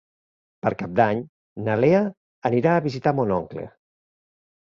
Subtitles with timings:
[0.67, 1.19] Per Cap d'Any
[1.67, 2.01] na Lea
[2.51, 3.67] anirà a visitar mon oncle.